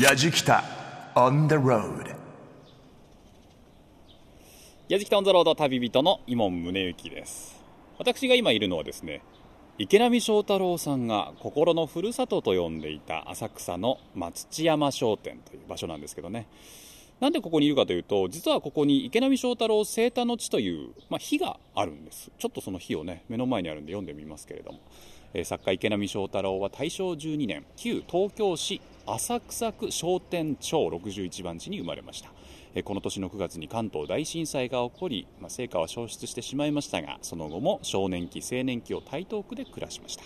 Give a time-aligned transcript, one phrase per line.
[0.00, 0.64] やじきた
[1.14, 2.16] on the road
[4.88, 7.60] やじきたオンザロード旅人の伊門宗行です。
[7.98, 9.20] 私が今いるのはですね
[9.76, 16.46] 池波正太郎さんが心のふるさとと呼んでいた浅草の松地山商店という場所なんですけどね。
[17.20, 22.30] なんでここにいるかというと実はここに池波正太郎生誕の地という、まあ、碑があるんです。
[22.38, 24.80] ちょっとその碑をね目の前にあるんで読んでみますけれども、
[25.34, 28.80] えー作家池波正太郎は大正12年旧東京市
[29.14, 32.30] 浅草区商店町61番地に生まれました。
[32.84, 40.22] この年の9月に関東大震災が起こり、まあ、成果は消失してしまいましたがその後も少年期青年期を台東区で暮らしました。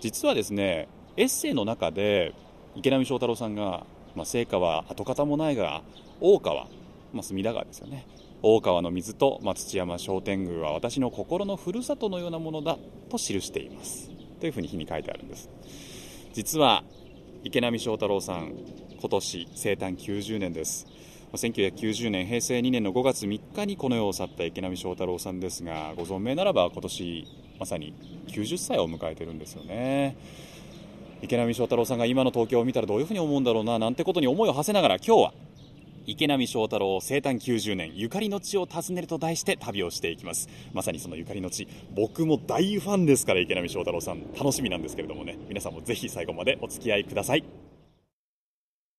[0.00, 2.32] 実はですねエッセイの中で
[2.74, 5.82] 池波正太郎さんが、まあ、成果は跡形もないが
[6.20, 6.64] 大川、
[7.12, 8.06] まあ、隅田川ですよね。
[8.44, 12.76] 大川の水と松土山商店宮は私の心のふるさとのようなものだ
[13.08, 14.10] と記しています。
[14.40, 15.50] というふうに日に書いてあるんです。
[16.32, 16.82] 実は
[17.44, 18.52] 池波正太郎さん
[19.00, 20.86] 今年生誕90年です。
[21.32, 27.26] ま1990年平成2年の5月3日にこの世を去った池波正太郎さんですがご存命ならば今年
[27.58, 27.94] まさに
[28.28, 30.16] 90歳を迎えてるんですよね。
[31.20, 35.34] 池波正太郎さんが今の東京を見たらどういうふうに思うんだろうななんてことに思いを馳せながら今日は
[36.04, 40.48] 池波正太郎生誕90年ゆかりの地を訪ねると題して旅をしていきます。
[40.72, 44.32] まさにそのゆかりの地僕も大ファンですから池波正太郎さん。
[44.32, 45.38] 楽しみなんですけれどもね。
[45.48, 47.44] 皆さんもぜひ最後までお付き合いください。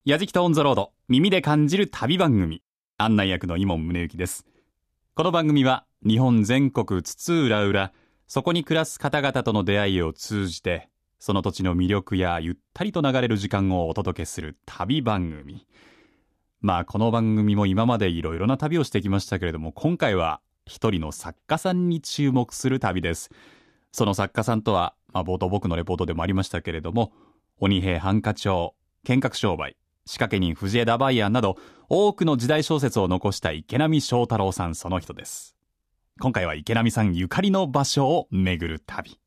[0.05, 2.61] やじきたオンザロード耳で感じる旅番組。
[2.97, 4.45] 案内役の伊門宗行です。
[5.15, 7.91] この番組は日本全国津々浦々
[8.27, 15.67] そこに暮らす方々との出会いを通じてその土地の魅力やゆったりと流れる時間をお届けする旅番組。
[16.63, 23.31] まあこの番組も今までいろいろな旅をしてきましたけれども今回は一人の作家さんに注目する旅です。
[23.91, 27.11] その作家さんとは、まあ、冒頭僕のレポートでもありましたけれども
[27.59, 29.75] 鬼平犯科帳剣客商売
[30.05, 31.57] 仕掛け人藤枝バイヤーなど
[31.89, 35.57] 多くの時代小説を残した池波正太郎さんその人です。
[36.21, 39.19] 今回は池波さんゆかりの場所を巡る旅。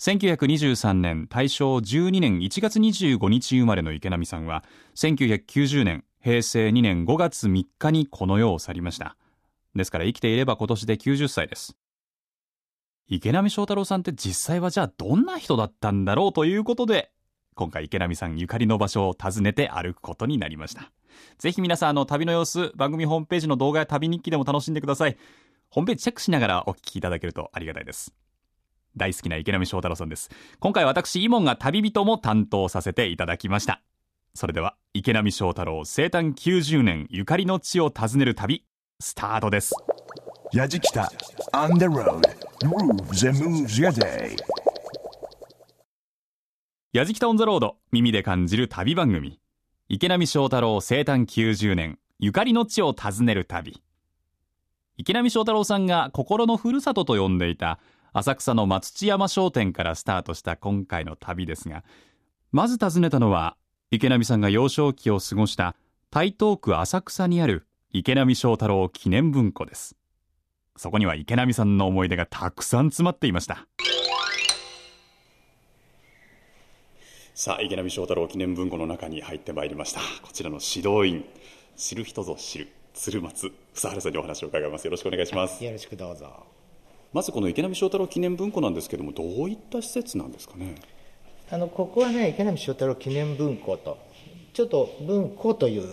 [0.00, 4.64] 1923年大正12年1月25日生まれの池波さんは
[4.96, 9.18] 1990年平成2年5月3日にこの世を去りました。
[9.74, 11.76] ですから生きていれば今年で90歳です。
[13.08, 17.10] 池波正太郎さんって実際はじゃあどんな人だったんだろうということで
[17.54, 20.90] 今回池波さんゆかりの場所を訪ねて歩くことになりました。
[21.36, 25.18] ぜひ皆さんあの旅の様子番組ホームページの動画や旅日記でも楽しんでください。
[25.68, 28.14] ホームページチェックしながらお聞きいただけるとありがたいです。
[28.96, 30.30] 大好きな池波正太郎さんです。
[30.58, 33.82] 今回私イモンが旅人も担当させていただきました。
[34.34, 38.64] それでは池波正太郎生誕90年ゆかりの地を訪ねる旅
[39.00, 39.74] スタートです。
[40.52, 41.10] やじきた。
[41.52, 42.20] On the road.
[42.62, 44.36] Grooves and moves your day.
[46.92, 49.38] やじきたオンザロード耳で感じる旅番組。
[49.88, 53.80] 池波正太郎生誕90年ゆかりの地を訪ねる旅。
[54.96, 57.78] 池波正太郎さんが心のふるさとと呼んでいた
[58.12, 61.84] 浅草の松地山商店からスタートした今回の旅ですが
[62.52, 63.56] まず訪ねたのは
[63.92, 65.74] 池波さんが幼少期を過ごした
[66.10, 69.96] 台東区浅草にある池波正太郎記念文庫です。
[70.76, 73.66] そこには池波さんの思い出がたくさん詰まっていました。
[77.34, 80.00] さあ池波正太郎記念文庫の中に入ってまいりました。
[80.22, 81.24] こちらの指導員
[81.76, 84.84] 知る人ぞ知る鶴松房原さんにお話を伺います。
[84.84, 85.64] よろしくお願いします。
[85.64, 86.59] よろしくどうぞ。
[87.12, 90.76] まずこの池波正太郎記念文庫なんですけどもどういった施設なんですかね？
[91.50, 93.98] あのここはね池波正太郎記念文庫と
[94.52, 95.88] ちょっと文庫という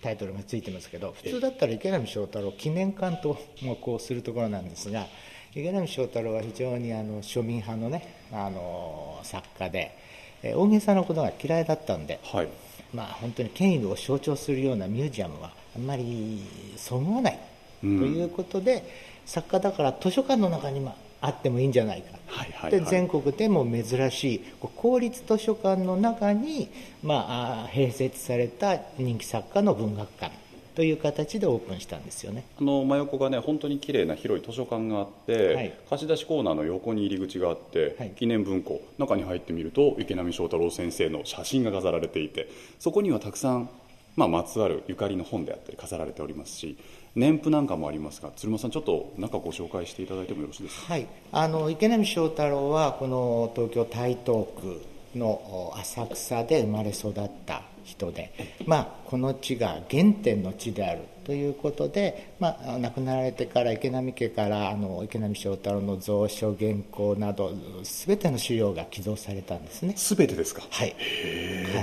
[0.00, 5.06] タイトルがついてますけど普通だったら池波正太郎記念館ともこうするところなんですが
[5.54, 9.96] 池波正太郎は非常にあの庶民派のねあの作家で
[10.42, 12.48] えー大げさなことが嫌いだったんで、はい。
[12.92, 16.42] まあ本当に権威を象徴するようなミュージアムはあんまり
[16.76, 17.38] そぐわない
[17.80, 18.84] ということで、
[19.26, 22.80] 作家だから図書館の中にもあってもいいんじゃないか、はいはいはい。
[22.80, 26.68] で全国でも珍しいこう公立図書館の中に、
[27.02, 30.44] まあ、併設された人気作家の文学館
[30.74, 32.44] という形でオープンしたんですよね。
[32.60, 35.74] あの真横がね本当に綺麗な広い図書館があって、はい。
[35.88, 38.10] 貸し出しコーナーの横に入り口があって、はい。
[38.10, 42.48] 記念文庫中に入ってみると池波正太郎先生の写真が飾られていて
[42.80, 43.70] そこにはたくさん、
[44.16, 46.76] まあ、まつわるゆかりの本であったり飾られておりますし
[47.16, 50.94] 年譜なんかもありますが鶴間さんちょっと中ご紹介していただいてもよろしいですか？
[50.94, 54.82] はい、あの池波正太郎はこの東京台東区
[55.16, 58.32] のお浅草で生まれ育った人で、
[58.66, 67.52] まあ、この地が原点の地であるということで、まあ、亡くなられてから池波家からあの池波正太郎の蔵書原稿など
[67.82, 69.94] 全ての資料が寄贈されたんですね。
[69.96, 70.62] 全てですか？
[70.68, 70.94] はい、は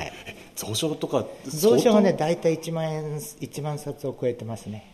[0.03, 0.11] い。
[0.59, 1.23] 蔵書とか
[1.61, 4.90] 蔵書はね大体1万円1万冊を超えてますね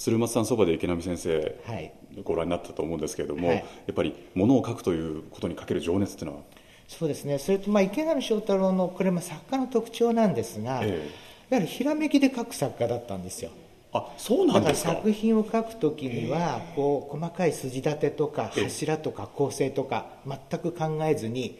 [0.00, 1.92] 鶴松さんそばで池波先生はい。
[2.24, 3.56] ご覧になったと思うんですけれども、はい。
[3.58, 3.62] や
[3.92, 6.42] っぱり物を書くということにかける情熱っていうのは、
[6.88, 7.38] そうですね。
[7.38, 11.06] それとまあ池波正太郎のこれも作家の特徴なんですが、え
[11.50, 13.50] やはりひらめきで書く作家だったんですよ。
[13.92, 14.94] あそうなんですか？
[14.94, 18.64] 作品を書くときにはこう細かい筋立てとかええ。
[18.64, 21.58] 柱とか構成とか全く考えずに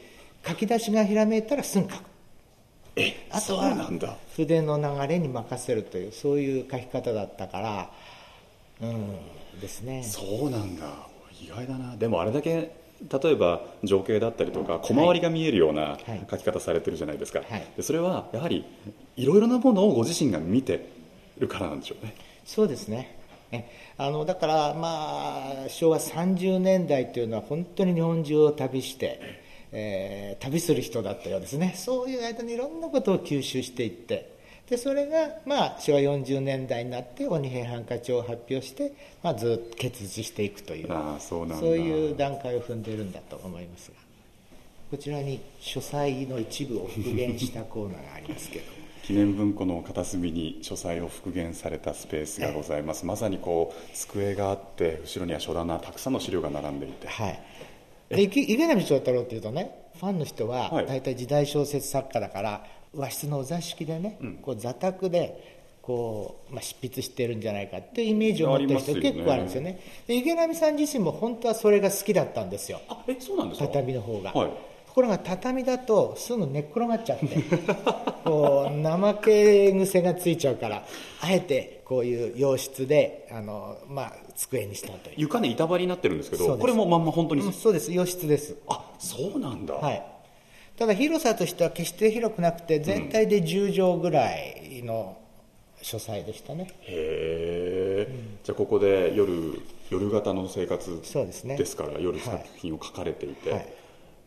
[0.48, 2.04] 書き出しがひらめいたらすぐ書く。
[2.96, 4.16] えあとはなんだ。
[4.34, 7.90] 筆の流れに任せるというそういう書き方だったから
[8.82, 10.02] うんですね。
[10.02, 10.86] そうなんだ。
[11.42, 11.96] 意外だな。
[11.96, 12.72] でもあれだけ
[13.22, 16.26] 例えば情景だったりとか小回りが見えるようなはい。
[16.30, 17.66] 書き方されてるじゃないですか、はい。
[17.76, 18.64] でそれはやはり
[19.16, 20.86] いろいろなものをご自身が見て
[21.38, 22.14] るからなんでしょうね。
[22.44, 23.18] そうですね。
[23.50, 29.20] ねあのだからまあ昭和30年代というのは本当に日本中を旅して、
[29.72, 31.74] えー旅する人だったようですね。
[31.76, 34.39] そういう間にいろんなことを吸収していって
[34.70, 41.56] でそれが、まあ、昭和40年代になって鬼平犯科帳を発表して、まあ、ずっと結実していくというああそうなんだ。
[41.56, 43.96] そういう段階を踏んでるんだと思いますが
[44.92, 48.64] こちらに書斎の一部を復元したコーナーがありますけど
[49.02, 53.04] 記念文庫の片隅に書斎を復元されたスペースがございます。
[53.04, 57.08] まさにこう机があって後ろには書棚たくさんの資料が並んでいて。
[57.08, 57.40] はい、
[58.10, 60.86] で池池波正太郎っていうとねファンの人ははい。
[60.86, 62.64] 大体時代小説作家だから
[62.94, 69.80] 和室のお座敷でね、こう座卓でこう、まあ、執筆してるんじゃないかっていうイメージを持ってる人結構あるんですよね。
[70.06, 72.80] で池波さん自身も本当はそれが好きだったんですよ。
[72.88, 73.66] あえそうなんですか？
[73.68, 74.50] 畳の方が、はい。
[74.86, 77.26] ところが畳だとすぐ寝っ転がっちゃって
[78.24, 80.84] こう怠け癖がついちゃうから
[81.22, 85.14] あえてこういう洋室であの、まあ、机にしたという。
[85.18, 87.92] 床ね板張りになってるんですけどこれもまんま本当に、うんそうです。
[87.92, 88.56] 洋室です。
[88.68, 90.02] あそうなんだ、はい、
[90.76, 95.18] ただ広さとしては決して広くなくて全体で10畳ぐらいの
[95.82, 98.14] 書斎でしたね、へえ、
[98.44, 99.58] じゃあここで夜
[99.88, 102.20] 夜型の生活ですから夜はい。
[102.20, 103.66] 作品を書かれていて、はい。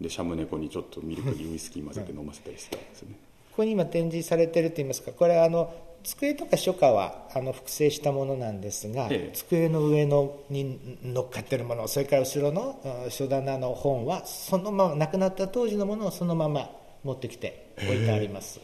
[0.02, 3.16] でシャム猫にちょっとミルクにウイスキー混ぜて飲ませたりしてたんですよね、
[3.52, 9.32] ここに今展示されてるといいますかこれはあの机とか書家はあの複製したものなんですが、ええ。
[9.34, 16.70] 机の上のに乗っかってるものそれから後ろのうん書棚の本はそのまま亡くなった当時のものをそのまま
[17.04, 18.60] 持ってきて置いてあります。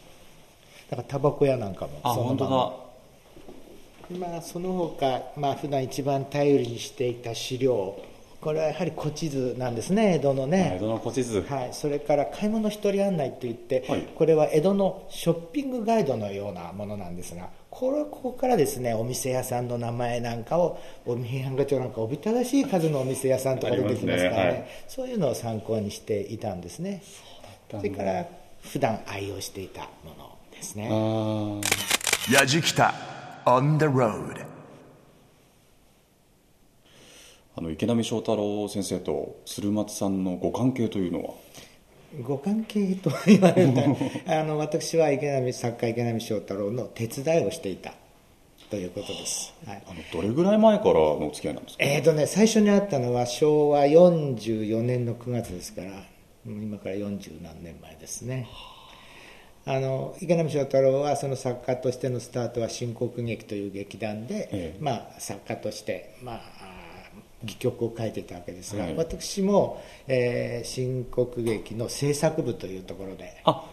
[0.90, 2.56] だからタバコ屋なんかもあそのまま。
[2.56, 2.90] 本
[4.18, 7.96] まあ、その他、まあ普段一番頼りにしていた資料
[8.40, 11.42] これはやはり古地図なんですね江戸の当だ江ね、戸の古地図。
[11.42, 14.02] はい、それから買い物一人案内といって、はい。
[14.14, 24.30] これは江戸のショッピングガイドのようなものなんですがこれここからですねお店屋さんの名前なんかをお平安課長なんかおびただしい数のお店屋さんとか出てきますからね。
[24.30, 24.66] ねはい。
[24.88, 27.02] そういうのを参考にしていたんですね。
[27.70, 28.26] それから
[28.62, 30.88] 普段愛用していたものですね。
[30.90, 31.60] あー。
[32.30, 32.92] Yajikita
[33.44, 34.49] on the road.
[37.56, 41.34] あの池波正太郎先生と鶴松さんのご関係というのは？
[42.22, 43.80] ご関係と言われると
[44.32, 47.94] あの私は池波作家池波正太郎の手伝いをしていた
[48.68, 49.82] ということです、はい。
[49.86, 51.84] あのどれぐらい前からのお付き合いなんですか？
[51.84, 55.90] えーとね、最初に会ったのは昭和44年の9月ですから
[56.46, 58.46] うん今から40何年前ですね。
[59.66, 64.76] あの池波正太郎はその作家としてのスタートは新国劇という劇団で、ええ。
[64.80, 66.40] まあ、作家として、まあ、
[67.42, 68.96] 戯曲を書いていたわけですが、はい。
[68.96, 73.40] 私も、えー新国劇の制作部というところで。
[73.44, 73.64] あ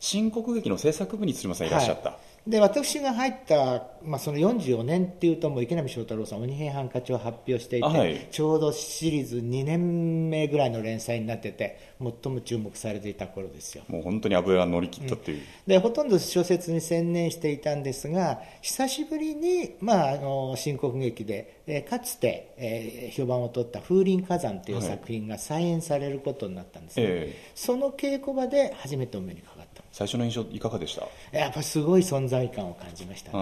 [0.00, 8.28] 新国劇の制作部に鶴松さんいらっしゃった、はいで私が入った、まあ、その44年っていうともう池波正太郎さん鬼平犯科帳を発表していて、はい。
[8.30, 13.84] ちょうどシリーズ2年目ぐらいの連載になってて最も注目されていた頃ですよ。
[13.88, 24.86] もう本当に油乗り切ったっていう、でほとんど小説に専念していたんですが久しぶりに、まあ、あの新国劇で、えーかつて、えー評判を取った「風林火山」というはい。
[24.86, 27.36] 作品が再演されることになったんですね、え。
[27.54, 29.63] その稽古場で初めてお目にかかった
[29.94, 31.38] 最初の印象いかがでした？
[31.38, 33.38] やっぱすごい存在感を感じましたね。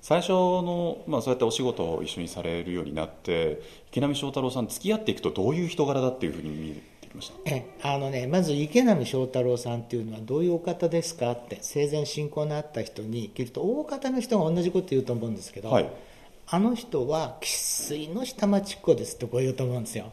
[0.00, 7.36] 最初の、まあ、そうやってお仕事を一緒にされるようになって池波正太郎さん付き合っていくとどういう人柄だっていうふうに見えてきました？
[7.48, 11.30] えあのね、まず池波正太郎さんっていうのはどういうお方ですか？
[11.30, 15.88] って生前親交のあった人に聞くと大方の人が同じこと言うと思うんですけど、はい。
[16.46, 20.12] あの人は生粋の下町っ子ですってこう言うと思うんですよ、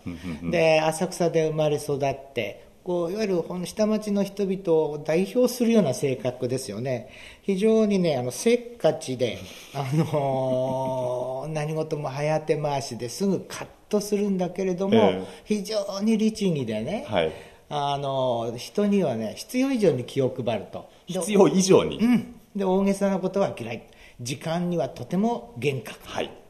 [0.50, 7.10] で浅草で生まれ育ってこういわゆるこの下町の人々を代表するような性格ですよね。
[7.44, 9.38] 非常にねあのせっかちで、
[9.76, 15.26] あのー 何事も早手回しですぐカッとするんだけれども、ええ。
[15.46, 17.32] 非常に律儀でね、はい。
[17.70, 20.90] あの人にはね必要以上に気を配ると。
[21.08, 23.84] で必要以上に、うん、で大げさなことは嫌い。
[24.20, 26.00] 時間にはとても厳格。
[26.04, 26.41] はい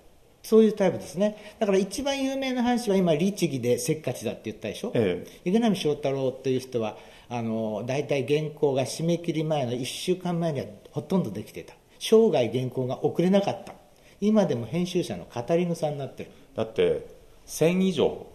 [0.44, 1.56] そういうタイプですね。
[1.60, 6.98] だから一番有名な話は今律儀でせっかちだって言ったでしょ、え池波正太郎という人は
[7.30, 11.74] あの大体原稿が締め切り前の1週間前にはほとんどできてた。
[12.00, 13.74] 生涯原稿が遅れなかった。
[14.20, 16.32] 今でも編集者の語り草になってる。
[16.56, 17.08] だって
[17.48, 18.26] 1000以上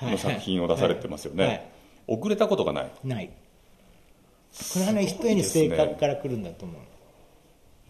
[0.00, 1.52] の作品を出されてますよね、はい。
[1.54, 1.70] はい
[2.10, 2.90] 遅れたことがない。
[3.04, 3.30] ない。
[4.72, 6.82] これはねす一重に性格から来るんだと思う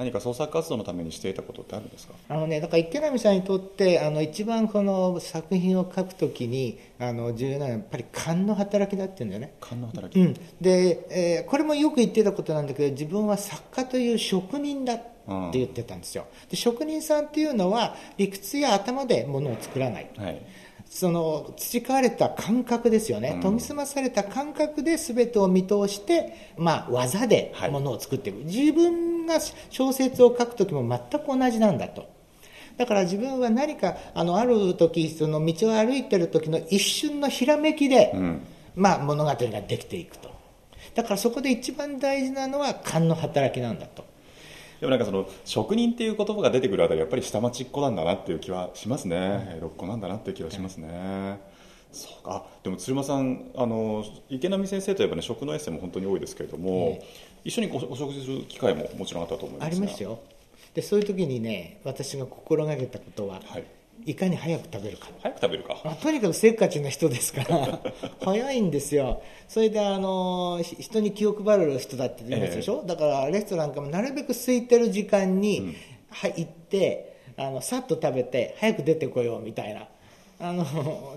[0.00, 2.14] 何か創作活動のためにしていたことってあるんですか？
[2.30, 10.34] あのね、だから池波さんにとってあの一番この作品を書くときにあの重要なのはやっぱり勘の働きだっていうんだよね、勘の働き、うん。
[10.58, 14.98] でえーこれもよく言ってたことなんだけど自分は作家という職人だっ
[15.52, 20.10] て言ってたんですよ、で職人さんっていうのは理屈や頭でものを作らない。
[20.16, 20.42] はい
[20.90, 27.70] その培われた感覚ですよね、研ぎ澄まされた感覚で全てを見通して、まあ、技ではい。
[27.70, 29.38] ものを作っていく、自分が
[29.70, 32.10] 小説を書くときも全く同じなんだと。
[32.76, 38.40] だから自分は何かあのある時その道を歩いてる時の一瞬のひらめきで、ん。
[38.74, 40.28] まあ、物語ができていくと。
[40.96, 44.04] だからそこで一番大事なのは勘の働きなんだと
[44.80, 49.54] でもなんかその職人っていう言葉が出てくるあたりやっぱり下町っ子なんだなっていう気はしますね。
[49.56, 51.38] 江戸っ子なんだなっていう気はしますね、
[51.92, 52.36] そうか。
[52.36, 57.02] あでも鶴間さんあの池波先生といえばね食のエッセイも本当に多いですけれども、
[57.44, 59.66] 一緒にごお食事する機会ももちろんあったと思いますが。
[59.66, 60.18] ありますよ。
[60.74, 63.64] でそういう時にね私が心がけたことは、はい
[64.06, 65.08] いかに早く食べるか。
[65.22, 65.80] 早く食べるか。
[65.84, 67.80] あとにかくせっかちな人ですから
[68.22, 69.22] 早いんですよ。
[69.48, 75.74] それであのひ人に気を配る人だって言いますでしょ、だからレストランかもなるべく空いてる時間に、
[76.10, 79.88] はい行ってあのさっと食べて早く出てこようみたいな。
[80.42, 80.64] あの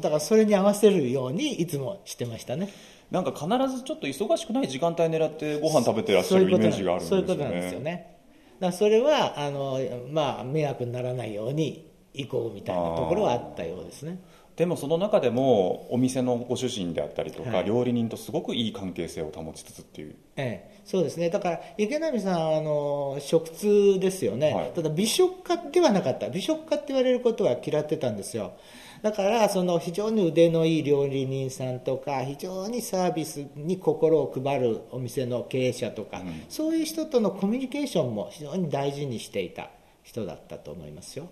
[0.01, 2.69] だからそれに合わせるようにいつもしてましたね。
[3.09, 7.73] なんか必ずちょっと忙しくない時間帯狙ってご飯食べてらっしゃるイメージがあるんですよそういうことなんです。
[7.73, 8.17] よねね。
[8.59, 9.79] だからそれはあの、
[10.11, 14.19] まあ、迷惑にならないように行こうみたいなところはあったようですね。
[14.55, 17.65] でもその中でもお店のご主人であったりとか、はい。
[17.65, 20.15] 料理人とすごくいい関係性を保ちつつっていう。
[20.35, 21.31] ええ、そうですね。
[21.31, 24.71] だから池波さんあの食通ですよね、はい。
[24.75, 26.29] ただ美食家ではなかった。
[26.29, 28.53] 美食家って言われることは嫌ってたんですよ。
[29.01, 36.43] だからその非常に腕のいい料理人さんとか非常にサービスに心を配るお店の経営者とか、うん。
[36.47, 39.71] そういう人とのコミュニケーションも非常に大事にしていた
[40.03, 41.29] 人だったと思いますよ、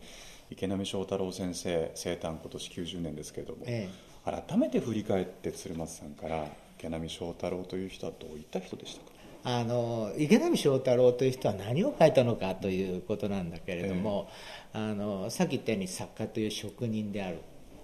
[0.51, 3.89] 池波正太郎先生生誕今年90年ですけれども、え
[4.23, 6.45] 改めて振り返って鶴松さんから
[6.77, 9.11] 池波正太郎という人はどういった人でしたか？
[9.43, 14.29] あの池波正太郎という人は何を書いたのかということなんだけれども、
[14.73, 17.39] あのさっき言ったように作家という職人である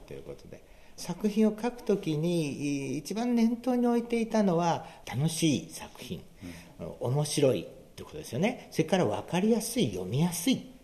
[0.05, 0.61] ということで
[0.97, 6.21] 作品を書くときにい一番念頭に置いていたのは楽しい作品、
[6.99, 8.67] 面白いということですよね。
[8.71, 10.76] それから分かりやすい読みやすい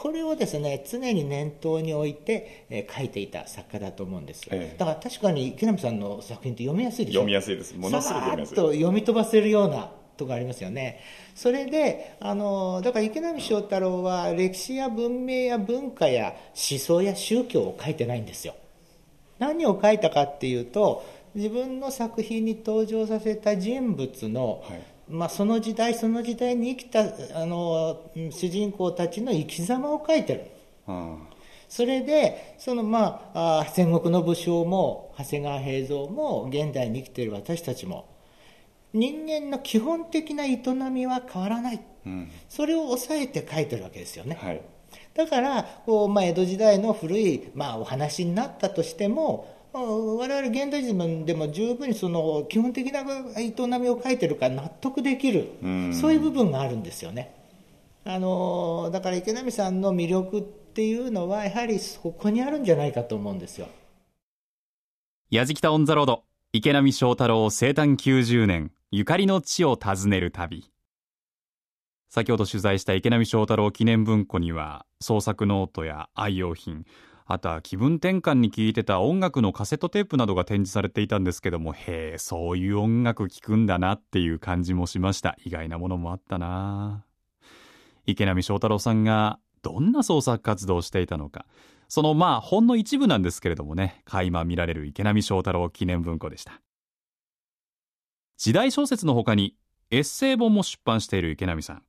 [0.00, 4.78] これをですね常に念頭に置いて、えー書いていた作家だと思うんです、ええ。
[4.78, 7.20] だから確かに池波さんの作品って読みやすいでしょ？
[7.20, 7.76] 読みやすいです。
[7.76, 8.56] ものすごく読みやすい。
[8.56, 11.00] と読み飛ばせるようなとこありますよね。
[11.34, 16.34] それであのだから池波正太郎は歴史や文明や文化や
[16.70, 18.54] 思想や宗教を書いてないんですよ。
[19.38, 21.04] 何を書いたかっていうと
[21.34, 27.00] 自分の作品に登場させた人物の、はいまあ、その時代その時代に生きた
[27.40, 30.50] あのうん主人公たちの生き様を書いてる。
[30.86, 31.18] うん。
[31.68, 38.08] それでその、まあ、あー戦国の武将も長谷川平蔵も現代に生きている私たちも。
[38.92, 41.80] 人間の基本的な営みは変わらない。
[42.06, 42.30] うん。
[42.48, 44.60] それを抑えて書いてるわけですよね、はい。
[45.14, 53.00] だからこう、まあ、江戸時代の古い、まあ、お話になったとしてもうん我々現代人でも十分にその基本的な
[53.36, 55.52] 営みを書いてるから納得できる。
[55.62, 55.94] うん。
[55.94, 57.34] そういう部分があるんですよね。
[58.04, 63.68] あのだから池波さんの魅力っていうのはやはりそこにあるんじゃないかと思うんですよ。
[65.30, 70.70] やじきた on the road 池波正太郎生誕90年ゆかりの地を訪ねる旅。
[72.08, 76.84] 先ほど取材した池波正太郎記念文庫には創作ノートや愛用品
[77.32, 85.36] あとは気分転換に聴いてた音楽のカセットテープなどが展示されていたんですけどもへえそういう音楽聴くんだなっていう感じもしました。
[85.44, 87.04] 意外なものもあったな。
[88.04, 91.46] 池波正太郎さんがどんな創作活動をしていたのか。
[91.86, 94.02] そのまあほんの一部なんですけれどもね。
[94.06, 96.60] 垣間見られる池波正太郎記念文庫でした。
[98.38, 99.54] 時代小説の他に
[99.92, 101.82] エッセイ本も出版している池波さん。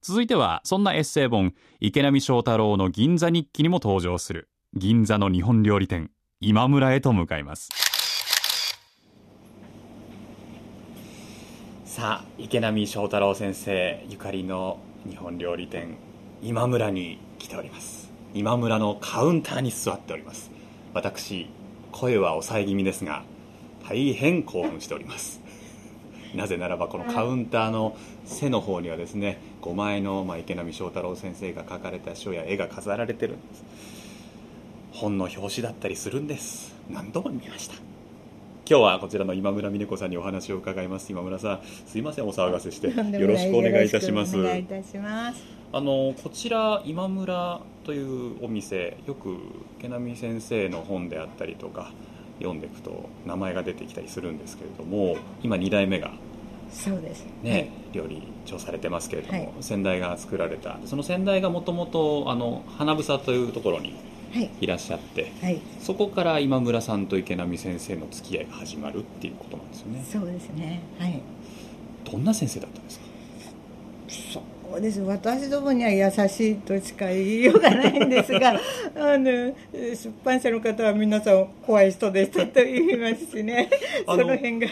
[0.00, 4.48] 続いてはそんなエッセイ本池波正太郎の銀座日記にも登場する。
[4.74, 6.10] 銀座の日本料理店
[6.40, 7.68] 今村へと向かいます。
[11.84, 15.98] さあ池波正太郎先生ゆかりの日本料理店
[16.40, 18.10] 今村に来ております。
[18.32, 20.50] 今村のカウンターに座っております。
[20.94, 21.50] 私
[21.90, 23.24] 声は抑え気味ですが
[23.86, 25.42] 大変興奮しております。
[26.34, 34.01] なぜならばこのカウンターの背の方にはですね5枚の、まあ、池波正太郎先生が描かれた書や絵が飾られてるんです。
[34.92, 36.74] 本の表紙だったりするんです。
[36.90, 37.74] 何度も見ました。
[38.68, 41.10] 今日はこちらの今村美音子さんにお話を伺います。
[41.10, 44.36] 今村さんすいませんお騒がせして よろしくお願いいたします。
[44.36, 45.42] よろしくお願いいたします。
[45.72, 49.36] あのこちら今村というお店よく
[49.78, 51.90] 池波先生の本であったりとか
[52.38, 56.12] 読んでいくと名前が出てきたりするんですけれども今2代目が
[56.70, 57.26] そうです。
[57.42, 59.52] ね、料理長されてますけれども、はい。
[59.60, 60.78] 先代が作られた。
[60.86, 64.50] その先代がもともとあの花房というところにはい。
[64.60, 65.58] いらっしゃってはい。
[65.80, 70.80] そこから今村さんと池波先生の付き合いが始まるっていうことなんですよねそうですね。
[70.98, 71.20] はい。
[72.10, 73.04] どんな先生だったんですか？
[74.08, 75.00] そうです。
[75.02, 78.50] 私どもには優しいとしか言いようがないんですが、
[78.96, 79.24] あの
[79.72, 83.68] 出版社の方は皆さん怖い人でしたと言いますしね。
[84.06, 84.68] その辺が。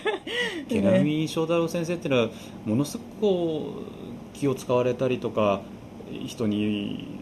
[0.69, 2.29] 池波正太郎先生っていうのは
[2.65, 3.73] ものすごくこ
[4.35, 5.61] う気を使われたりとか
[6.27, 7.20] 人に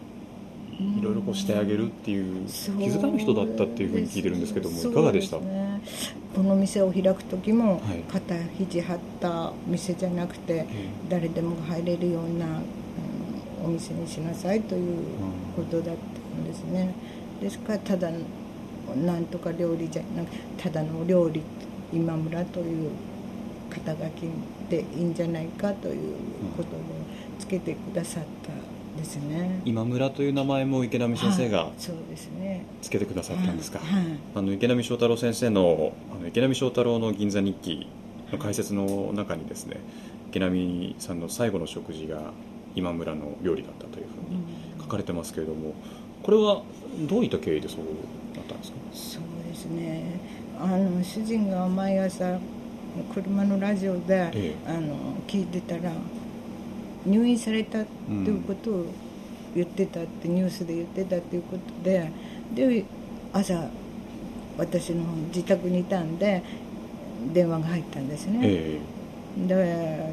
[0.80, 5.38] いろいろこうしてあげるっていう気遣いの人だったっていうふうに聞いてるんですけどもいかがでした？
[5.38, 10.66] この店を開く時も、はい肩肘張った店じゃなくて、
[11.08, 12.62] 誰でも入れるような、うん
[13.64, 15.04] お店にしなさいという
[15.56, 16.94] ことだったんですね、
[17.40, 18.18] ですからただの
[19.04, 21.42] なんとか料理じゃなくただの料理
[21.92, 22.90] 今村という
[23.68, 24.30] 肩書き
[24.70, 26.14] でいいんじゃないかという
[26.56, 26.80] ことを
[27.38, 28.50] つけてくださった
[28.98, 29.60] ですね。
[29.64, 31.70] 今村という名前も池波先生が
[32.82, 34.04] つけてくださったんですか、はい。
[34.34, 37.86] あの池波正太郎先生のあの池波正太郎の銀座日記
[38.32, 39.76] の解説の中にですね
[40.30, 42.32] 池波さんの最後の食事が
[42.74, 44.42] 今村の料理だったというふうに
[44.82, 45.74] 書かれてますけれども
[46.22, 46.62] これは
[47.08, 47.80] どういった経緯でそう
[48.36, 48.78] なったんですか？
[48.92, 50.20] そうですね。
[50.60, 52.38] あの主人が毎朝
[53.14, 54.70] 車のラジオで、ええ。
[54.70, 55.92] あの聞いてたら
[57.08, 58.86] 入院されたっていうことを
[59.54, 62.10] 言ってたって、ニュースで言ってたっていうことで
[62.54, 62.84] で
[63.32, 63.68] 朝
[64.56, 66.42] 私の自宅にいたんで
[67.32, 68.80] 電話が入ったんですね、え
[69.46, 70.12] で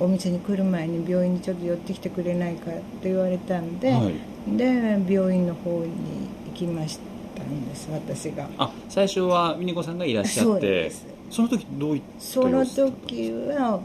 [0.00, 4.56] お店に来る前に病院にちょっと寄ってきてくれないかって言われたんで、はい。
[4.56, 5.90] で病院の方に
[6.46, 6.98] 行きまし
[7.36, 8.48] たんです私が。
[8.56, 11.06] あ最初は美音子さんがいらっしゃそうってです。
[11.30, 13.80] その時どういったその時は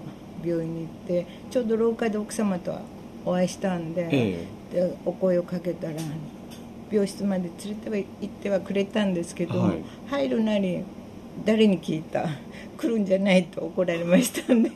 [0.46, 2.78] 病院に行ってちょうど廊下で奥様と
[3.26, 5.94] お会いしたんで,、えでお声をかけたら
[6.92, 9.84] 病室まで連れては行ってはくれたんですけど、はい。
[10.08, 10.84] 入るなり
[11.44, 12.30] 誰に聞いた
[12.78, 14.72] 来るんじゃないと怒られましたんで。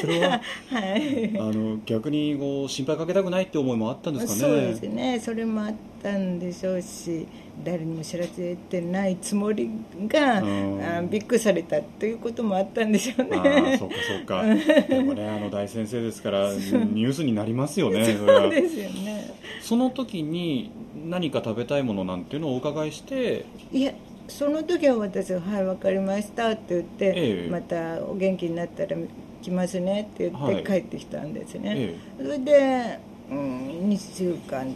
[0.00, 1.38] それは はい。
[1.38, 4.38] あの逆にこう心配かけたくないって思いもあったんですかね。
[4.38, 5.20] そうですね。
[5.20, 7.26] それもあったんでしょうし
[7.64, 9.70] 誰にも知らせてないつもり
[10.06, 10.82] がうん。
[10.82, 14.44] あびっくりされたということもあったんでしょうああねそうかそうか。
[14.88, 19.34] でもねあの大先生ですからニュースになりますよね そうですよね。
[19.60, 20.70] その時に
[21.08, 23.92] 何か食べたいものなんていうのをお伺いしていや
[24.28, 27.50] その時は私は「はい分かりました」って言って、ええ。
[27.50, 28.96] またお元気になったら
[29.42, 30.54] 来ますねって言はい。
[30.54, 32.98] って帰ってきたんですね、えそれで、
[33.30, 34.74] うん、2週間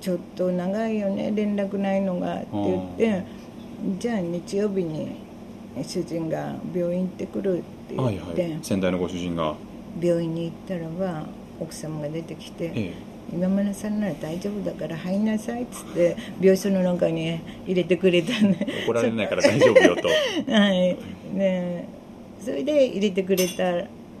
[0.00, 3.24] ちょっと長いよね連絡ないのがって言って
[3.98, 5.24] じゃあ日曜日に
[5.82, 8.58] 主人が病院行ってくるって言はって、いはい。
[8.62, 9.54] 先代のご主人が。
[10.00, 11.26] 病院に行ったらば
[11.60, 12.94] 奥様が出てきて、え
[13.32, 20.08] 今村さんなら大丈夫だから入んなさいっつって病室の中に入れてくれたんでえ怒られないから大丈夫よと。
[20.52, 20.96] はい。
[21.32, 21.88] ね
[22.40, 23.72] それで入れてくれた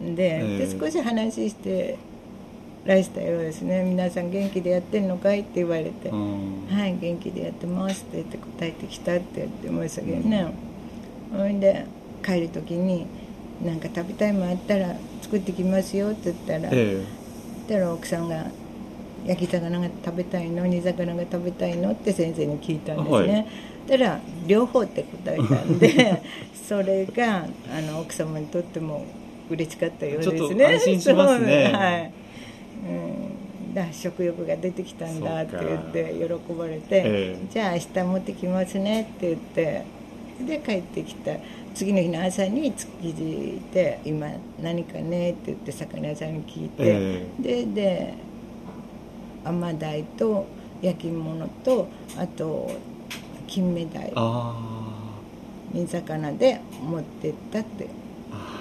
[0.02, 0.66] んで,、ええ。
[0.66, 1.96] で少し話して
[2.84, 6.66] らしたようですね皆さん元気でやってんのかいって言われて、うん。
[6.68, 10.46] はい元気でやってますって言って答えてきたって言ってましたけどね、
[11.32, 11.86] それで
[12.24, 13.06] 帰る時に
[13.64, 17.02] 何か食べたいもんあったら作ってきますよって言ったら、え
[17.66, 18.46] そしたら奥さんが
[19.24, 20.66] 「焼き魚が食べたいの？
[20.66, 23.46] 煮魚が食べたいの?」って先生に聞いたんですね、はい。
[23.88, 26.22] たら「両方」って答えたんで
[26.68, 29.04] それがあの奥様にとっても
[29.50, 30.38] 嬉しかったようですね。
[30.38, 31.72] ちょっと安心しますね。
[31.72, 32.12] はい、
[32.86, 37.46] うん、だ食欲が出てきたんだって言って喜ばれて、ええ。
[37.50, 39.84] じゃあ明日持ってきますねって言って
[40.46, 41.32] で帰ってきた。
[41.74, 44.28] 次の日の朝に築地で「今
[44.62, 48.14] 何かね」って言って魚屋さんに聞いて、えでで
[49.44, 50.46] 甘鯛と
[50.80, 52.70] 焼き物とあと
[53.48, 54.54] 金目鯛あ
[55.72, 57.88] 煮魚で持ってったって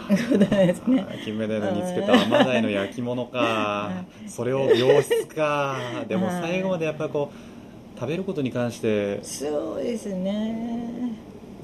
[0.08, 1.06] ことですね。
[1.24, 4.06] 金目鯛の煮つけと甘鯛の焼き物か。
[4.28, 5.78] それを病室か。
[6.08, 11.14] でも最後までやっぱりこう食べることに関してそうですね。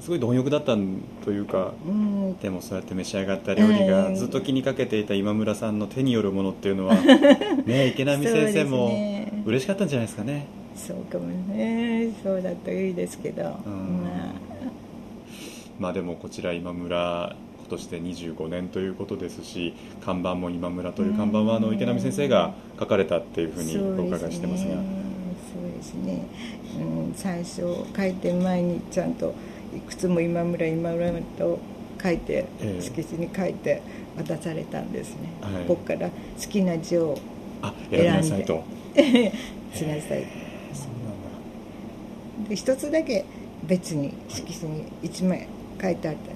[0.00, 0.76] すごい貪欲だった
[1.24, 2.36] というかうん。
[2.38, 6.94] でもそうやって召し上がった料理うんがずっと気にかけていた今村さんの手によるものっていうのは
[7.66, 10.46] ね池波先生そうも嬉しかったんじゃないですかね。
[10.74, 12.10] そうかもね。
[12.22, 13.44] そうだといいですけど、ん。
[13.44, 14.50] まあ。
[15.78, 17.36] まあでもこちら今村
[17.70, 24.74] 今年で25年ということですし看板も今村という看板はあの池波先生が書かれたっていうふうにお伺いしてますが。
[24.74, 26.26] そうですね、
[26.78, 29.34] うん、最初開店前にちゃんと
[29.76, 31.60] いくつも今村今村と
[32.02, 32.82] 書いて、ええ。
[32.82, 33.82] 色紙に書いて
[34.16, 35.64] 渡されたんですね、はい。
[35.66, 36.14] ここから好
[36.48, 37.18] きな字を
[37.62, 38.64] あ選びなさいと。
[38.96, 40.26] しなさい。
[40.72, 40.86] そ
[42.44, 43.24] うで一つだけ
[43.64, 45.46] 別に色紙に1枚
[45.80, 46.32] 書いてあった、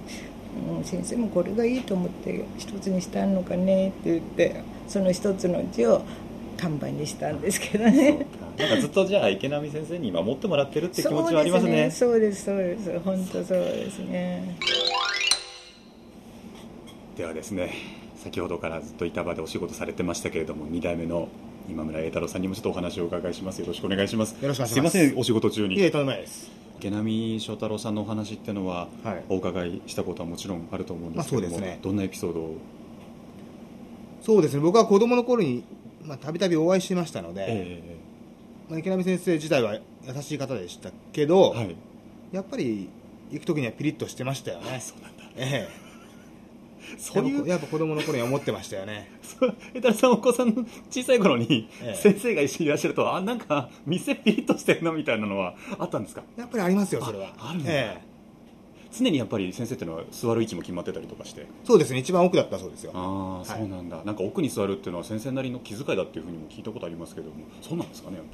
[0.76, 6.02] うん、先生もこれがいいと思って一つにしたのかねって言ってその一つの字を
[6.56, 8.26] 看板にしたんですけどね。
[8.56, 11.90] なんかずっとじゃあ池波先生に守ってもらってるって気持ちはありますね。
[11.90, 13.04] そうですそうですそうです。
[13.04, 14.56] 本当そうですね。
[17.16, 17.72] ではですね
[18.16, 21.28] 先ほどからずっと板場でお仕事されてましたけれども2代目の
[21.68, 23.60] 今村栄太郎さんにもちょっとお話をお伺いします。
[23.60, 24.32] よろしくお願いします。
[24.40, 24.74] よろしくお願いします。
[24.74, 25.76] すいませんお仕事中に。
[25.76, 26.63] いえ、とんでもないです。
[26.78, 29.24] 池波正太郎さんのお話っていうのは、はい。
[29.28, 31.78] お伺いしたことはもちろんあると思うんですけども、まあそうですね。
[31.82, 32.56] どんなエピソードを、
[34.22, 35.64] そうですね、僕は子供の頃に、
[36.02, 37.96] まあ、たびたびお会いしてましたので、え
[38.68, 41.76] まあ、池波先生自体は優しい方でしたけど、えはい。
[42.32, 42.88] やっぱり
[43.30, 44.80] 行く時にはピリッとしてましたよね。
[44.80, 45.24] そうなんだ。
[45.36, 45.83] ええ、
[46.98, 49.10] そういうやっぱ子供の頃に思ってましたよね。
[49.22, 49.54] そう。
[49.74, 52.00] 栄太郎さんお子さんの小さい頃に、ええ。
[52.00, 56.22] 先生が一緒にいらっしゃるとあなんか店ピリッとしてるのみたいなのはあったんですか？
[56.36, 57.34] やっぱりありますよ、それは。
[57.38, 57.70] ああるんだ。
[57.70, 58.02] ええ、
[58.96, 61.46] 常にやっぱり先生っていうのは座る位置も決まってたりとかして。
[61.64, 62.92] そうですね、一番奥だったそうですよ。
[62.94, 63.46] ああ、はい。
[63.46, 64.02] そうなんだ。
[64.04, 68.30] なんか奥に座るっていうのは先生なりの気遣いだっていうふうにも聞いたことありますけどもそうなんですかねやっぱ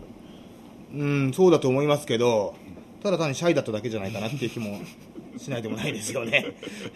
[0.94, 1.00] り。
[1.00, 2.54] うん、そうだと思いますけど、
[3.02, 4.80] ただ単にシャイだっただけじゃないかなっていう気も
[5.40, 6.54] しないでもないですよね。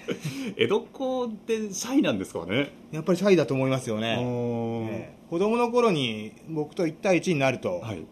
[0.57, 2.69] 江戸っ子ってシャイなんですかね？
[2.93, 4.17] やっぱりシャイだと思いますよあね。
[4.19, 4.89] ー。
[4.91, 5.15] ええ。
[5.31, 7.99] 子供の頃に僕と1対1になると、はい。
[7.99, 8.07] う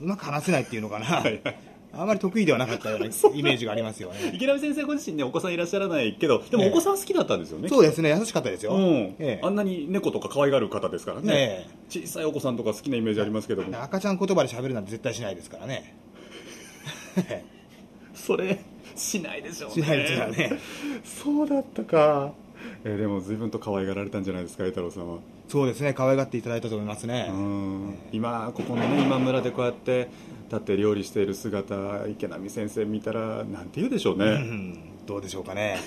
[0.00, 1.56] まく話せないっていうのかな、はいはい。
[1.94, 4.32] あまり得意ではなかったような イメージがありますよね。
[4.34, 7.68] 池波先生ご自身ねお子さんいらっしゃらないけどでもええお子さん好きだったんですよね。
[7.68, 8.72] そうですね、優しかったですよ。
[8.72, 8.80] うん。
[8.80, 9.40] ええ。
[9.42, 13.82] あんなに猫とか可愛がる方ですからね、え小さいお子さんとか好きなイメージありますけども。
[13.82, 15.94] 赤ちゃん言葉で喋るなんて絶対しないですからね。
[18.14, 18.58] それ
[18.96, 19.74] しないでしょうね。
[19.74, 20.58] しないでね。
[21.04, 22.32] そうだったか、
[22.84, 25.18] えーでも随分と可愛がられたんじゃないですか栄太郎さんは。
[25.48, 27.28] そうですね、可愛がっていただいたと思いますね。
[27.30, 27.98] うん。
[28.12, 30.08] 今ここのね今村でこうやって
[30.46, 35.78] 立って料理している姿池波先生見たらなんて言うでしょううね、ん、どうでしょうかね。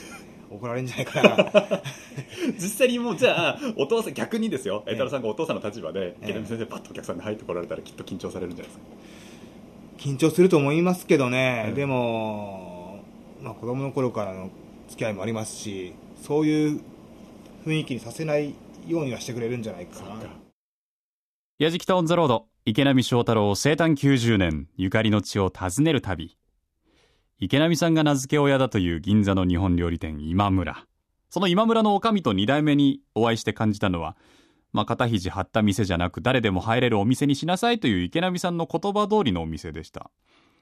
[0.52, 1.82] 怒られるんじゃないかな。
[2.60, 4.84] 実際にもうじゃあお父さん逆にですよ。
[4.86, 4.94] ええ。
[4.94, 6.30] 栄太郎さんがお父さんの立場でええ。
[6.30, 8.84] 池波先生パッとお客さんで入ってこられたらきっと緊張されるんじゃないですか。
[9.98, 11.74] 緊張すると思いますけどね、ええ。
[11.74, 12.65] でも、
[13.46, 14.50] まあ、子供の頃からの
[14.90, 16.82] 付き合いもありますし、そういう
[17.64, 18.56] 雰囲気にさせない
[18.88, 20.16] ようにはしてくれるんじゃないかな。
[21.60, 26.36] やじきたオンザロード池波正太郎生誕90年ゆかりの地を訪ねる旅。
[27.38, 30.88] 池波さんが名付け親だという銀座の日本料理店今村。
[31.30, 34.18] その今村の女将と2代目にお会いして感じたのは、
[34.74, 40.10] まあ、肩肘張った店じゃなく誰でも入れるお店にしなさいという池波さんの言葉通りのお店でした。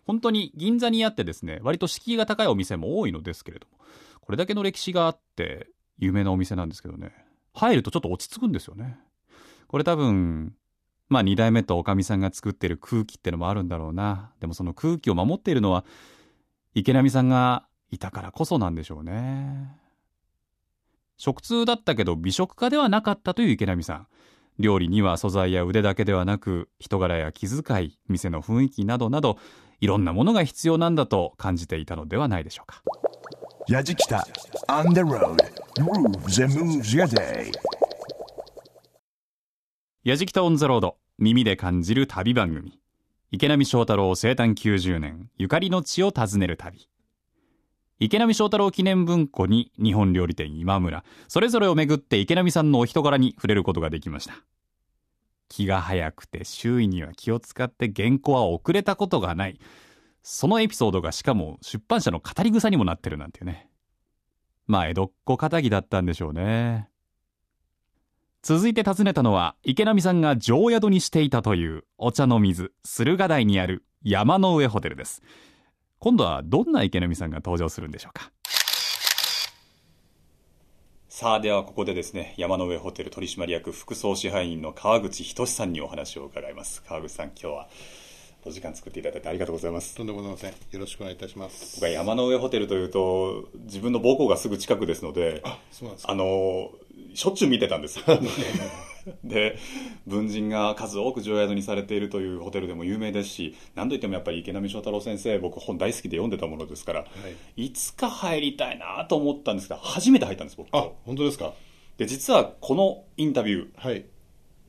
[0.06, 3.78] 本当に銀座にあってですね割と敷居が高いお店も多いのですけれども
[4.22, 7.13] これだけの歴史があって有名なお店なんですけどね
[7.54, 8.98] 入るとちょっと落ち着くんですよね。
[9.68, 10.56] これ多分
[11.10, 14.32] まあ2代目とおかみさんが作ってる空気ってのもあるんだろうな。
[14.39, 15.86] でもその空気を守っているのは
[16.74, 19.78] 池波さんがいたからこそなんでしょうね。
[21.18, 24.08] 食通だったけど美食家ではなかったという池波さん。
[24.60, 29.38] 料理には素材や腕だけではなく人柄や気遣い店の雰囲気などなど
[29.84, 32.82] いろんなものが必要なんだと感じていたのではないでしょうか。
[33.67, 34.24] Yajikita
[34.69, 35.36] on the road.
[35.76, 37.52] Grooves and moves your day.
[40.06, 42.80] やじきたオンザロード耳で感じる旅番組。
[43.30, 46.88] 池波正太郎生誕90年ゆかりの地を訪ねる旅。
[48.00, 54.46] 池波正太郎記念文庫に日本料理店今村それぞれをめぐって池波さんのお人柄に触れることができました
[55.54, 59.60] 気が早くて周囲には気を使って原稿は遅れたことがない。
[60.24, 63.70] そのエピソードがしかも出版社の語り草にもなってるなんていうね。
[64.66, 66.89] まあ江戸っ子仇だったんでしょうね。
[68.42, 75.22] 続いて訪ねたのは池波さんが常宿にしていたというお茶の水駿河台にある山の上ホテルです。
[76.00, 78.32] 今度はどんな池波さんが登場するんでしょうか？
[81.15, 86.82] さあではここでですね山の上ホテル取締役副総支配人の川口仁さんにお話を伺います。
[86.82, 87.67] 川口さん今日は
[88.46, 90.52] お時間作っていただいてありがとうございますとんでもございません。
[90.52, 91.78] よろしくお願いいたします。
[91.78, 96.12] 僕は山の上ホテルというと自分の母校がすぐ近くですのであ、そうなんですか。
[96.12, 96.72] あの
[97.14, 98.00] しょっちゅう見てたんです
[99.24, 99.58] で
[100.08, 107.06] 文人が数多く常宿にされているというホテルでも有名ですし何といってもやっぱり池波正太郎先生僕本大好きで読んでたものですから、
[107.56, 111.54] い、つか入りたいなと思ったんですが初めて入ったんです僕あ、本当ですか。
[111.98, 114.06] で実はこのインタビューはい。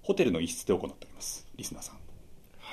[0.02, 2.03] ホテルの一室で行っておりますリスナーさん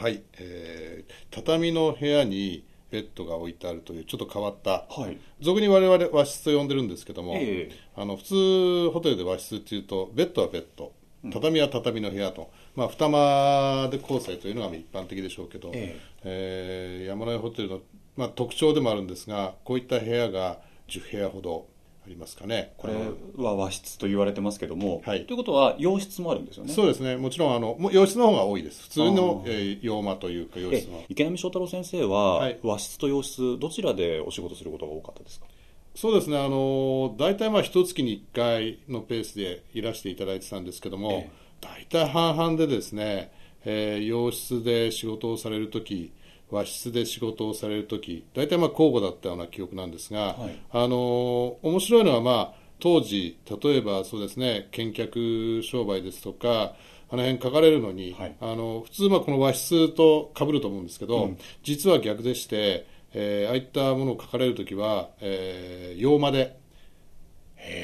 [0.02, 0.24] はい。
[0.40, 5.18] えー畳の部屋にベッドが置いてあるというちょっと変わった、はい。
[5.40, 7.76] 俗に我々和室と呼んでるんですけども、ええ。
[7.96, 10.92] あの普通ホテルで和室っていうとベッドはベッド
[11.32, 17.06] 畳は畳の部屋と、まあ、二間で構成というのが一般的でしょうけど、ええ。
[17.06, 17.82] ー山の上ホテルの、
[18.18, 21.68] まあ、特徴でもあるんですがこういった部屋が10部屋ほど
[22.04, 22.74] ありますかね。
[22.78, 22.94] これ
[23.44, 23.56] は。
[23.56, 25.26] 和室と言われてますけども、はい。
[25.26, 26.74] ということは洋室もあるんですよね。
[26.74, 27.16] そうですね。
[27.16, 28.84] もちろんあの洋室の方が多いです。
[28.84, 31.04] 普通のえー洋間というか洋え室の。
[31.10, 32.60] 池波正太郎先生は、はい。
[32.64, 35.46] 和室と洋室どちらでお仕事することが多かったですか？
[35.94, 43.30] そうですね、あの大体まあ一月に1回のペースでいらしていただいてたんですけども、え大体半々でですね、
[43.66, 46.14] えー洋室で仕事をされるとき、
[46.52, 50.60] 和室で仕事をされるとき、大体まあ交互だったような記憶なんですが、はい。
[50.72, 56.76] あの面白いのは、まあ、当時、例えばそうですね、見客商売ですとか、
[57.10, 58.36] あの辺書かれるのに、はい。
[58.42, 61.38] あの普通、まあこの和室と被ると思うんですけど、うん。
[61.64, 66.60] 実は逆でして、えーああいったものを書かれるときは、えー洋間で、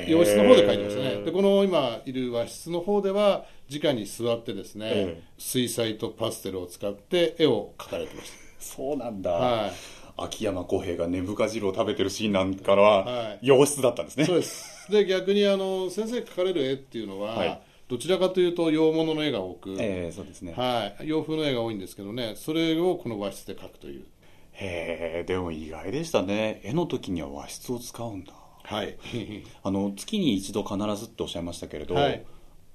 [0.08, 1.24] 洋室の方で書いてましたね。
[1.24, 5.24] で、この今いる和室の方では、直に座ってですね、ええ。
[5.38, 8.32] 水彩とパステルを使って絵を描かれてまし
[8.68, 9.38] そうなんだ、た。
[9.38, 9.72] はい。
[10.18, 14.92] 秋山小平が根深汁を食べてるシーンなんかは、はい洋室だったんですねそうです。
[14.92, 24.06] で、逆にあの、先生が描かれる絵っていうのは、はいどちらかというと洋物の絵が多く、ええそうですね、はい、洋風の絵が多いんですけどね、それをこの和室で描くという。
[24.52, 28.98] へえでも意外でしたね絵の時には和室を使うんだはい。
[29.64, 32.26] あの月に一度必ずっておっしゃいましたけれど、はい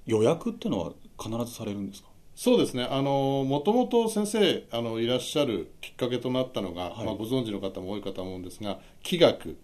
[0.06, 2.08] 予約っていうのは必ずされるんですか？
[2.34, 7.06] そうですね、あのもともと先生あのいらっしゃるきっかけとなったのが、はい。
[7.06, 9.58] まあ、ご存知の方も多いかと思うんですが、気学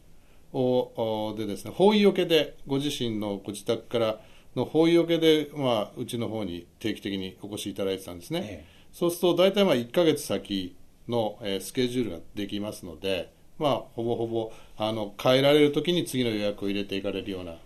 [0.52, 4.20] をおでですね、法医よけで、ご自身のご自宅から
[4.54, 8.40] の法医よけで、まあ、うちの方に定期的にお越しいただいてたんですね。
[8.44, 10.76] えそうすると、大体まあ1ヶ月先
[11.08, 17.56] の、えースケジュールができますので、まあ、ほぼほぼあの変えられるときに次の予約を入れていかれるような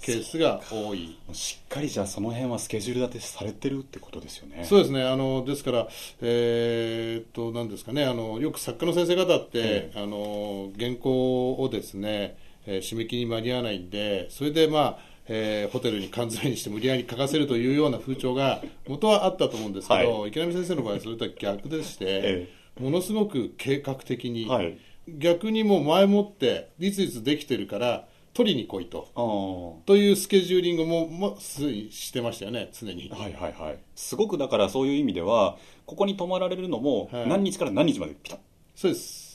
[0.00, 1.18] ケースが多い。
[1.32, 4.64] しっかりじゃあその辺はスケジュール立てされてるってことですよね。
[4.64, 5.88] そうですね、あのですから、
[6.20, 22.48] えーっと、なんですかね、あのよく作家の先生方って、えあの原稿をですね、えー締め切りに間に合わないんで、それで、まあえーホテルに缶詰にして無理やり書かせるというような風潮が元はあったと思うんですけど、は池波先生の場合はそれとは逆でして、え
[22.80, 24.78] ものすごく計画的に、はい。
[25.08, 29.82] 逆にもう前もって、いついつできてるから、取りに来いと。
[29.86, 33.08] というスケジューリングも、ましてましたよね、常に。
[33.10, 38.38] はいはいはいすごくだからそういう意味ではここに泊まられるのもはい何日から何日までピタッ
[38.76, 39.28] そうです。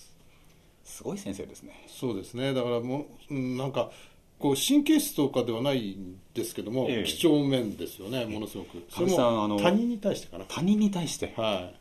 [0.83, 3.91] すごい先生ですねそうですね、だからもう、うんなんか、
[4.39, 8.83] こう神経質とかではないんですけども、ええ几帳面ですよね、ものすごく。
[8.89, 10.45] それ羽生さんあのも他人に対してかな。
[10.47, 11.71] 他人に対しては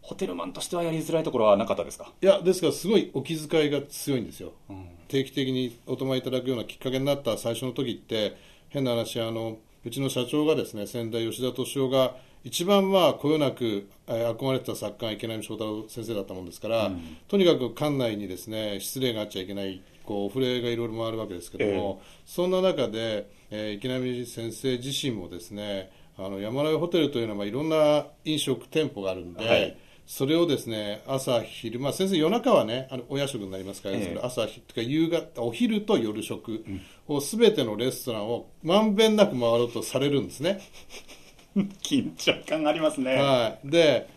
[0.00, 4.52] ホテルマンとしてはやりづらいところはなかったですか、い、いや、ですから、すごいお気遣いが強いんですよ。
[4.70, 8.34] うん定期的にお泊まりいただくようなきっかけになった最初の時って、
[8.70, 16.90] 変な話、あのうちの社長がですね、先代吉田敏夫が、一番まあこよなく、えー憧れてた作家が池波正太郎先生だったもんですから、
[17.28, 34.20] とにかく館内にですね失礼があっちゃいけない、こうお触れがいろいろ回るわけですけども、そんな中で、えー池波先生自身もですね、あの山の上ホテルというのはまあいろんな飲食店舗があるんで、はいそれをですね朝、昼、まあ、先生、夜中はね、あのお夜食になりますから、ええ。
[34.22, 36.64] 朝ひとか夕方、お昼と夜食
[37.08, 40.60] をすべてのレストランをまんべんなく回ろうとされるんですね。
[41.82, 44.08] 緊張感ありますね、はい、で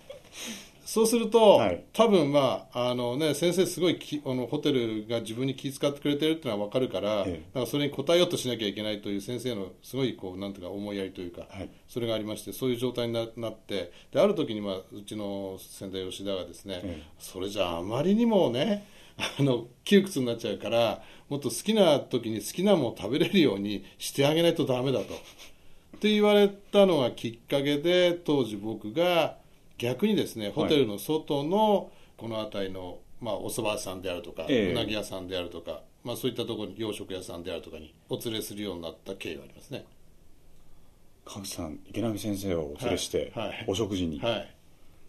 [0.86, 1.84] そうすると、はい。
[1.93, 7.50] 多分まああのね先生すごいきあのホテルが自分に気遣ってくれてるっていうのは分かるから、ええ。
[7.56, 11.69] なんかそれに応えようとしなきゃいけないという先生のすごいこうなんていうか思いやりというか、はい。
[11.88, 17.04] それがありましてそういう状態にななってである時にまあうちの先代吉田がですね、ええ。
[17.17, 25.15] それじゃああまりにもねあの窮屈になっちゃうからもっと好きな時に好きなものを食べれるようにしてあげないとダメだと。
[25.15, 29.38] って言われたのがきっかけで当時僕が
[29.78, 34.72] 逆にですねホテルの外のこの辺りの、まあ、お蕎麦屋さんであるとか、ええ。
[34.72, 39.86] うなぎ屋さんであるとかまあ、そういったところに洋食屋さんであるとかにお連れするようになった経緯がありますね。
[41.26, 43.48] 川口さん池波先生をお連れして、はい。
[43.48, 43.66] はい。
[43.68, 44.56] お食事に、はい。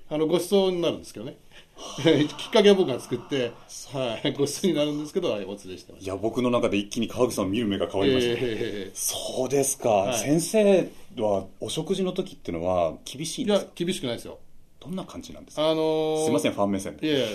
[0.09, 1.37] あのご馳走になるんですけどね。
[2.03, 3.53] きっかけは僕が作って、
[3.93, 10.19] はい、ご馳走になるんですけどはいお連れしてまいすや僕の中で一気に川口さんを見る目が変わりました、えそうですか、はい。
[10.19, 13.73] 先生はお食事の時っていうのは厳しいーいやんですか？
[13.75, 14.39] 厳しくないですよ
[14.87, 15.69] どんな感じなんですか？
[15.71, 17.07] あのーすいませんファン目線で。
[17.07, 17.27] いやいや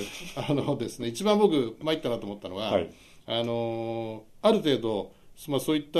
[0.49, 2.89] あのですね一番僕参ったなと思ったのは、はい。
[3.27, 5.11] あのーある程度、
[5.47, 5.99] まあ、そういった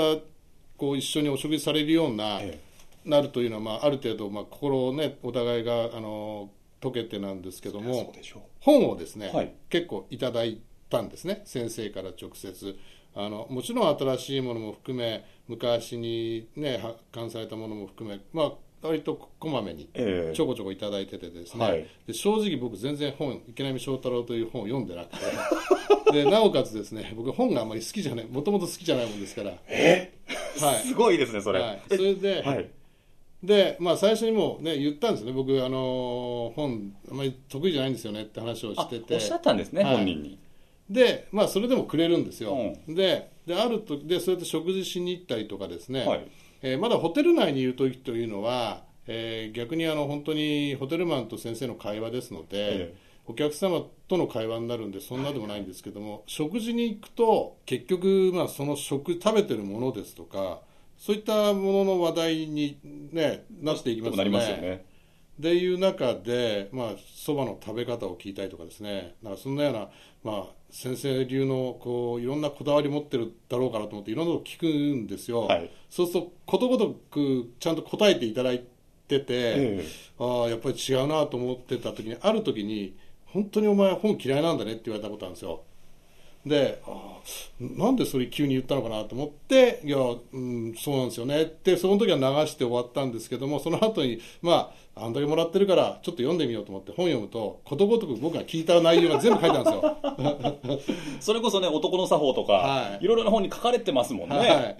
[0.76, 2.58] こう一緒にお食事されるような、え
[3.04, 8.12] なるというのは、まあ、ある程度、まあ、心をねお互いが、あのー解けてなんですけども
[8.58, 9.54] 本をですね、はい。
[9.70, 10.60] 結構いただい
[10.90, 12.76] たんですね先生から直接。
[13.14, 20.36] あのもちろん新しいものも含め昔にね発刊されたものも含めまあ割とこまめにええ。
[20.36, 21.86] ちょこちょこいただいててですね、はい。
[22.06, 26.22] で正直僕全然本池波正太郎という本を読んでなくて。
[26.24, 29.52] でなおかつですね僕本があんまり好きじゃないもともと好きじゃないもんですから。
[29.68, 30.12] え？
[30.60, 30.86] はい。
[30.86, 32.70] すごいですねそれ、はい、それで、はい。
[33.42, 39.96] でまあ、最初にもう、ね、言ったんですね、僕、あの本、あまり得意じゃないんですよねって話をあしてて、おっしゃったんですね、はい。
[39.96, 40.38] 本人に。
[40.88, 46.28] で、まあ、それでもくれるんですよ、うでであるとで、そうやって食事しに行ったりとかですね、はい
[46.62, 60.60] えーまだホテル内にいる時というのは、えー逆にあの本当にホテルマンと先生の会話ですので、ええお客様との会話になるんで、そんなでもないんですけども、食事に行くと、結局、まあ、その食、食べてるものですとか、
[60.98, 62.78] そういったものの話題に、
[63.12, 64.84] ね、なっていきますよね。
[65.38, 69.88] でいう中で、まあ、そばの食べ方を聞いたりとかですね、なんかそんなような、
[70.22, 75.70] まあ、先生流のこういろんなこだわり持ってるだろうからと思って、いろんなこと聞くんですよ、はい。
[75.90, 78.64] そうすると、ことごとくちゃんと答えていただい
[79.08, 79.84] てて、え
[80.18, 85.62] ああ、やっぱり違うなと思ってた時に、ある時に、本当にお前、本嫌いなんだねって言われたことあるんですよ。
[86.44, 86.82] で、
[87.60, 101.00] なんでそれ急に言ったのかなと思って、いや、うん、そうなんですよねって、その時は流して終わったんですけども、その後に、まあ、あんだけもらってるから、ちょっと読んでみようと思って本読むと、ことごとく僕が聞いた内容が全部書いてあるんですよ。
[101.20, 103.04] それこそね男の作法とか、はい。
[103.04, 104.76] いろいろな本に書かれてますもんね、はい、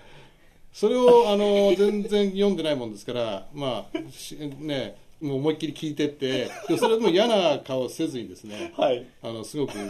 [0.73, 9.07] それをあの全然読んでないもんですから、まあしね、もう思いっきり聞いてって、でそれでも嫌な顔せずにですね、はい。
[9.23, 9.81] あのすごく教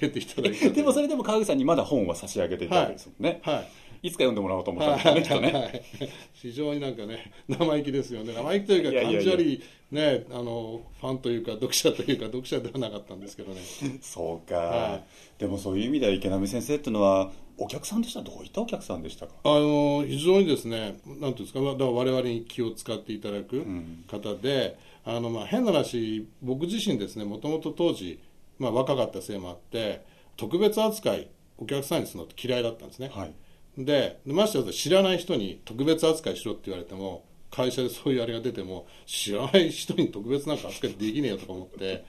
[0.00, 3.56] えていただいた でもそれでも川口さんにまだ本は差し上げていたわけですもんね、はい。
[3.56, 3.64] い、
[4.10, 5.82] つか読んでもらおうと思ったんですよね、はい。
[6.34, 13.60] 非常になんかね、生意気ですよね、生意気というか、感じ悪い、ね、あのファンというか、読者というか、読者ではなかったんですけどね、
[14.00, 15.00] そうか、は
[15.38, 18.20] でもそういう意味では池波先生っていうのはお客さんでした？
[18.20, 19.32] らどういったお客さんでしたか？
[19.44, 23.64] あの非常にですね、なんていうんですか、だから我々に気を使っていただく
[24.08, 28.18] 方で、あのまあ変な話、僕自身ですね、もともと当時、
[28.58, 30.02] まあ、若かったせいもあって、
[30.36, 33.10] 特別扱い、お客さんにするのって嫌いだったんですね。
[33.12, 33.32] はい
[33.78, 42.04] でましてや知らない人に特別扱いしろって言われても会社でそういうあれが出ても知らない人に特別なんか扱いできねえよとか思って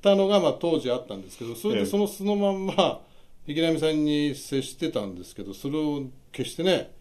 [0.00, 1.80] たのがまあ当時あったんですけどそれええ。
[1.84, 3.00] でそのそのまんま
[3.46, 6.92] 池波さんに接してたんですけどそれを決してね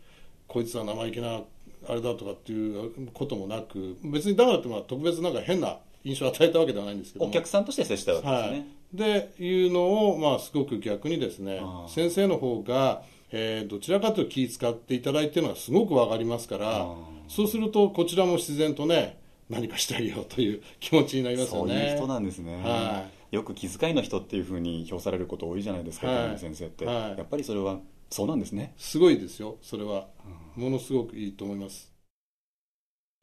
[0.48, 1.42] こいつは生意気な
[1.88, 7.32] あれだとかっていうこともなく別にだからってまあ特別なんか変な印象を与えたわけではないんですけども。
[7.32, 8.68] お客さんとして接したわけですね、
[9.02, 16.96] はい、でいうのを、まあ、すごく逆にですね先生の方が、えーどちらかというと気使っていただいているのはすごくわかりますからあ
[17.28, 21.92] そうするとこちらも自然とね何かしたいよという気持ちになりますそうよね。
[21.92, 26.40] いう人なんですね、はよく気遣いの人っていうふうに評されること多いじゃないですか、はい。
[26.40, 27.18] 先生って、はい。
[27.18, 28.74] やっぱりそれはそうなんですね。
[28.78, 29.58] すごいですよ。
[29.62, 30.08] それは。
[30.56, 31.92] ものすごくいいと思います。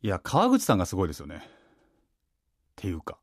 [0.03, 1.37] いや川口さんがすごいですよね。
[1.37, 1.41] っ
[2.77, 3.19] ていうか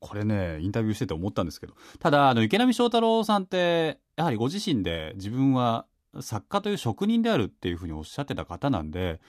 [0.00, 1.74] これねインタビューしてて思ったんですけど。
[1.98, 5.86] ただあの池波正太郎さんってやはりご自身で自分は
[6.20, 9.20] 作家という職人であるっていうふうにおっしゃってた方なんで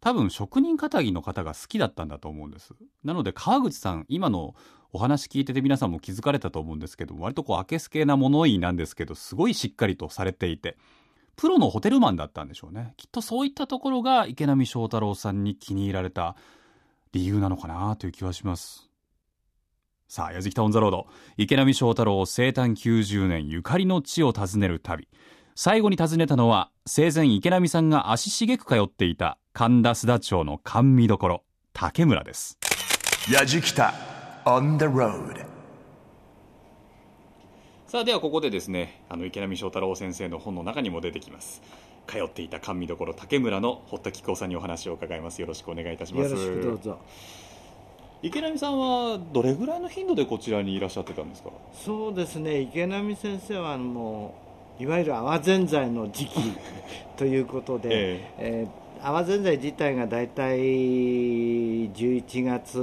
[0.00, 2.74] 多分職人かたぎの方が好きだったんだと思うんです。
[3.02, 4.54] なので川口さん今の
[4.92, 10.78] お話聞いてて皆さんも気づかれたと思うんですけど割とこうあけすけな物言いなんですけどすごいしっかりとされていて
[11.36, 12.94] プロのホテルマンだったんでしょうね。
[12.96, 16.36] きっとそういったところが池波正太郎さんに気に入られた
[17.12, 18.90] 理由なのかなという気はします。
[20.08, 21.06] さあ「やじきた on the road」
[21.36, 25.06] 池波正太郎生誕90年ゆかりの地を訪ねる旅。
[25.60, 31.42] 最後に訪ねたのは生前池波さんが足しげく通っていた神田須田町の甘味どころ
[31.72, 32.56] 竹むらです。
[33.28, 33.92] やじきた
[34.44, 35.44] on the road.
[37.88, 41.60] さあではここでですねあの池波正太郎先生の本の中にも出てきます。
[42.06, 45.40] 通っていた甘味どころ竹村の堀田紀子さんにお話を伺います。
[45.40, 46.30] よろしくお願いいたします。
[46.30, 47.00] よろしくどうぞ。
[48.22, 51.50] 池波さんはどれぐらいの頻度でこちらにいらっしゃってたんですか？
[51.72, 52.60] そうですね。
[52.60, 54.47] 池波先生はもう
[54.78, 56.40] いわゆる泡ぜんざいの時期
[57.16, 58.66] ということで、ええ。
[58.84, 62.78] ー泡ぜんざい自体が大体11月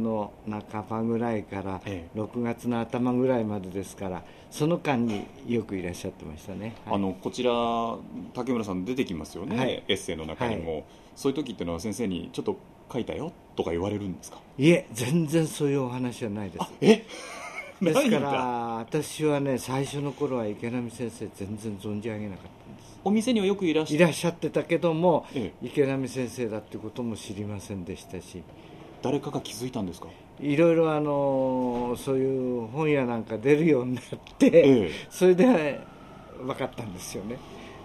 [0.00, 6.94] の半ばぐらいからえ6月の頭ぐらいまでですからその間によくいらっしゃってましたね、はい。
[6.94, 7.52] あのこちら
[8.32, 9.84] 竹村さん出てきますよね、はい。
[9.88, 12.56] エッセイの中にも、そういう時っていうのは先生にちょっと
[12.90, 14.38] 書いたよとか言われるんですか？
[14.56, 16.64] いえ全然そういうお話はないです。
[16.80, 17.04] え
[17.80, 18.30] ですから
[18.78, 22.98] 私はね最初の頃は池波先生全然存じ上げなかったんです。
[23.04, 25.52] お店にはよくいらっしゃいらっしゃってたけども、え。
[25.62, 28.42] 池波先生だってことも知りませんでしたし。
[29.00, 30.08] 誰かが気づいたんですか？
[30.40, 34.04] いろいろあのそういう本屋なんか出るようになっ
[34.38, 34.90] て、ええ。
[35.08, 35.80] それで
[36.44, 37.36] 分かったんですよね。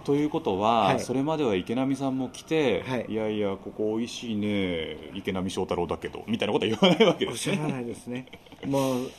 [0.04, 1.00] ということは、はい。
[1.00, 3.06] それまでは池波さんも来て、はい。
[3.08, 7.52] い、やいやここ美味しいね池波正太郎だけどみたいなことは言わないわけですね。
[7.52, 8.26] おっしゃらないですね。
[8.66, 9.10] もう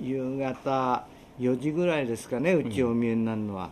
[0.00, 1.06] 夕方
[1.38, 3.70] 4時ぐらいですかねうちお見えになるのは、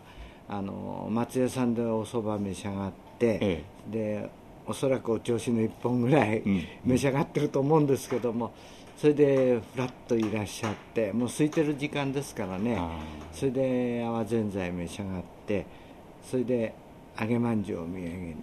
[0.49, 4.31] あの松屋さんでおそば召し上がって、えで
[4.67, 6.65] おそらくお調子の1本ぐらいうん。
[6.85, 8.53] 召し上がってると思うんですけども、
[8.97, 12.77] それでふらっといらっしゃってもう空いてる時間ですからね。
[12.79, 12.99] あ。
[13.33, 15.67] それで泡ぜんざい召し上がって
[16.23, 16.75] それで
[17.21, 18.37] 揚げまんじゅうをお土産に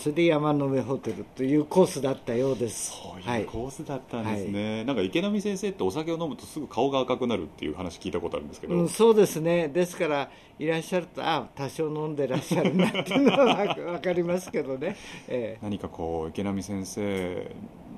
[0.00, 2.90] それで山の上ホテルというコースだったようです。
[2.92, 3.42] そうはい。
[3.42, 9.68] いうコースだったんですね、なんか池波先生ってお酒を飲むとすぐ顔が赤くなるっていう話聞いたことあるんですけど、うん、そうですね。
[9.68, 14.96] ですからいらっしゃるとあ多少飲んでらっしゃるなっていうのは分 かりますけどね、
[15.28, 15.58] ええ。
[15.62, 17.50] 何かこう池波先生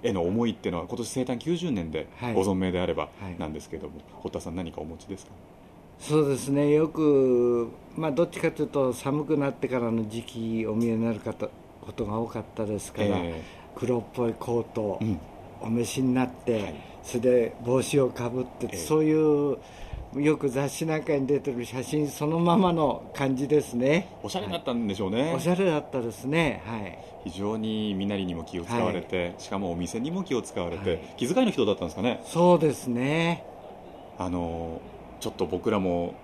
[0.03, 2.35] への思いっていうのは今年生誕90年ではい。
[2.35, 3.39] ご存命であればはい。
[3.39, 5.33] なんですけども、堀田さん何かお持ちですか？
[6.01, 6.71] そうですね。
[6.71, 11.49] よく、まあ、どっちかというと寒くなってからの時期お見えになる方
[11.85, 13.43] ことが多かったですから、え
[13.75, 15.19] 黒っぽいコートをうん。
[15.65, 16.75] お召しになって、
[17.05, 18.77] それで帽子をかぶって、ええ。
[18.77, 19.59] そういう
[20.17, 24.09] よく雑誌なんかに出てる写真そのままの感じですね。
[24.23, 26.63] おしゃれだったんでしょうね、おしゃれだったですね。
[26.67, 26.99] はい。
[27.25, 31.15] 非常に身なりにも気を使われて、しかもお店にも気を使われて、はい。
[31.17, 32.21] 気遣いの人だったんですかね。
[32.25, 33.45] そうですね。
[34.19, 34.81] あの
[35.21, 36.15] ちょっと僕らも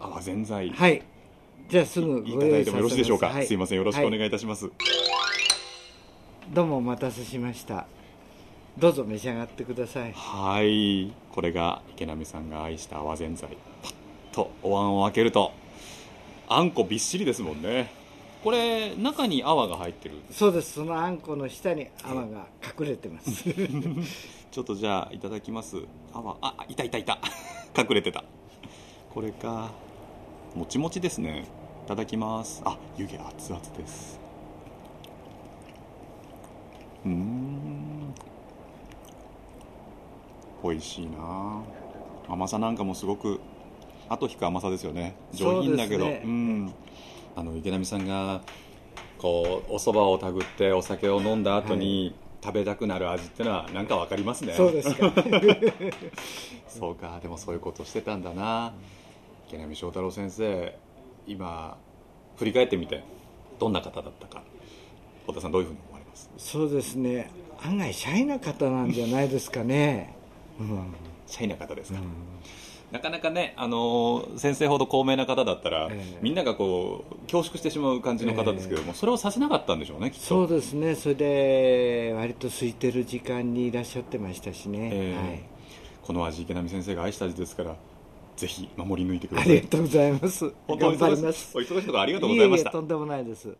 [0.00, 1.02] 泡ぜんざいはい
[1.70, 3.54] じゃあすぐいただいてもよろしいでしょうか、はいす。
[3.54, 4.68] いませんよろしくお願いはいたします、
[6.52, 7.86] どうもお待たせしました。
[8.76, 10.12] どうぞ召し上がってください。
[10.12, 11.12] はい。
[11.30, 13.56] これが池波さんが愛した泡ぜんざい。
[13.84, 13.94] パッ
[14.32, 15.52] とお椀を開けると
[16.48, 17.92] あんこびっしりですもんね。
[18.42, 20.72] これ中に泡が入ってるそうです。
[20.72, 22.46] そのあんこの下に泡が
[22.80, 23.44] 隠れてます。
[24.50, 25.76] ちょっとじゃあいただきます。
[26.12, 26.36] 泡。
[26.40, 27.20] ああいたいたいた。
[27.78, 28.24] 隠れてた。
[29.14, 29.70] これか
[30.56, 31.44] もちもちですね。
[31.44, 31.59] い
[31.90, 32.62] ただきます。
[32.64, 34.20] あ湯気熱々です。
[37.04, 38.14] うーん。
[40.62, 41.64] 美味しいな。
[42.28, 43.40] 甘さなんかもすごく
[44.08, 45.16] 後引く甘さですよね。
[45.32, 46.04] 上品だけど。
[46.04, 46.22] そうね。
[46.24, 46.72] ん。
[47.34, 48.42] あの池波さんが
[49.18, 54.52] こうお蕎麦をたぐってお酒を飲んだ後に、食べたくなる味ってのはなんかわかりますね。
[54.52, 55.12] そうですか。
[56.70, 57.18] そうか。
[57.20, 58.74] でもそういうことしてたんだな。
[59.48, 60.72] 池波正太郎先生
[61.30, 61.76] 今
[62.36, 63.02] 振り返ってみて
[63.58, 64.42] どんな方だったか
[65.22, 66.30] 太田さんどういうふうに思われます？
[66.38, 67.30] そうですね。
[67.62, 70.14] 案外シャイな方なんじゃないですかね、
[70.58, 70.94] うん、
[71.26, 71.98] シャイな方ですか、
[72.90, 76.18] なかなかね、あのー先生ほど高名な方だったら、ええ。
[76.22, 80.24] みんながこう恐縮してしまう感じの方ですけども、それをさせなかったんでしょうねきっと。
[80.26, 80.94] そうですね。
[80.94, 85.28] それで割と空いてる時間にいらっしゃってましたしね、ええ。
[85.28, 85.42] はい。
[86.02, 87.76] この味池波先生が愛した味ですから
[88.40, 89.52] ぜひ守り抜いてください。
[89.52, 90.50] ありがとうございます。
[90.66, 91.58] 本当に頑張ります。
[91.58, 92.70] お忙しいところありがとうございました。
[92.70, 93.56] ええとんでもないです。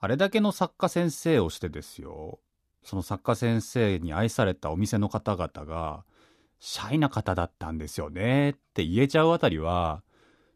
[0.00, 2.40] あれだけの作家先生をしてですよ。
[2.82, 6.04] その作家先生に愛されたお店の方々が
[6.58, 10.02] シャイな方だったんですよねって言えちゃうあたりは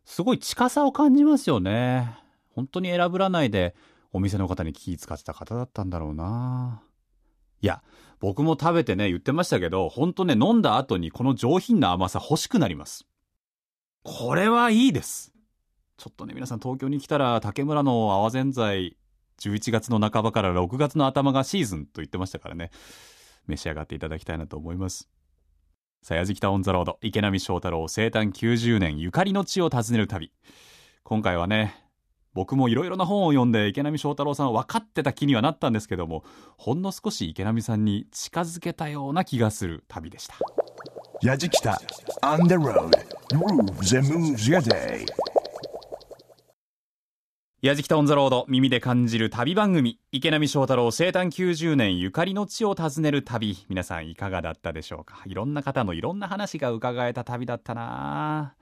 [0.05, 2.15] すごい近さを感じますよね。
[2.55, 3.75] 本当に選ぶらないで
[4.13, 6.83] お店の方に気使ってた方だったんだろうな
[7.63, 7.83] いや
[8.21, 13.07] 僕も食べてね言ってましたけど本当ね飲んだ後にこの上品な甘さ欲しくなります。
[14.03, 15.33] これはいいです。
[15.97, 18.97] ちょっとね皆さん東京に来たら竹村の泡ぜんざい
[19.41, 22.71] 11月の半ばから6月の頭がシーズンと言ってましたからね。
[23.47, 25.09] 召し上がっていただきたいなと思います。
[26.03, 30.33] さあ、やじきたオンザロード、池波正太郎生誕90年ゆかりの地を訪ねる旅。
[31.03, 31.75] 今回はね、
[32.35, 36.25] 僕もいろいろな本を読んで池波正太郎さん分かってた気にはなったんですけども、
[36.57, 40.35] ほんの少し池波さんに近づけたような気がする旅でした。
[41.23, 41.77] Yajikita
[42.23, 42.91] on the road
[43.31, 45.05] grooves and moves your day.
[47.61, 55.23] 矢敷タオンザロード耳で感じる旅番組池波正太郎生誕90年ゆかりの地を訪ねる旅皆さんいかがだったでしょうか？
[55.27, 58.55] いろんな方のいろんな話が伺えた旅だったな